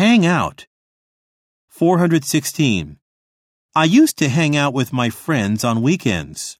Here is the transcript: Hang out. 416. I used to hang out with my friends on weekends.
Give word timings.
Hang 0.00 0.24
out. 0.24 0.66
416. 1.68 2.96
I 3.74 3.84
used 3.84 4.16
to 4.16 4.30
hang 4.30 4.56
out 4.56 4.72
with 4.72 4.94
my 4.94 5.10
friends 5.10 5.62
on 5.62 5.82
weekends. 5.82 6.58